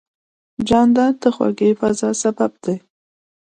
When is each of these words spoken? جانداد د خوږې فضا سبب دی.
جانداد 0.67 1.13
د 1.23 1.25
خوږې 1.35 1.69
فضا 1.79 2.09
سبب 2.23 2.51
دی. 2.63 2.75